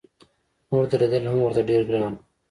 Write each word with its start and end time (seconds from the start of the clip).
نور 0.69 0.83
درېدل 0.91 1.23
هم 1.29 1.37
ورته 1.41 1.61
ډېر 1.69 1.81
ګران 1.89 2.13
و. 2.15 2.19